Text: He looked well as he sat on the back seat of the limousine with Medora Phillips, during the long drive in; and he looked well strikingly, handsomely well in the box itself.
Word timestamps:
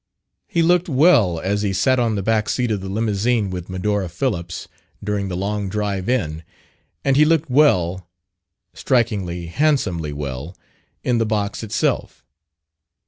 He 0.47 0.63
looked 0.63 0.89
well 0.89 1.39
as 1.39 1.61
he 1.61 1.73
sat 1.73 1.99
on 1.99 2.15
the 2.15 2.23
back 2.23 2.49
seat 2.49 2.71
of 2.71 2.81
the 2.81 2.89
limousine 2.89 3.51
with 3.51 3.69
Medora 3.69 4.09
Phillips, 4.09 4.67
during 5.03 5.27
the 5.27 5.37
long 5.37 5.69
drive 5.69 6.09
in; 6.09 6.41
and 7.05 7.15
he 7.17 7.23
looked 7.23 7.51
well 7.51 8.09
strikingly, 8.73 9.45
handsomely 9.45 10.11
well 10.11 10.57
in 11.03 11.19
the 11.19 11.25
box 11.27 11.61
itself. 11.61 12.25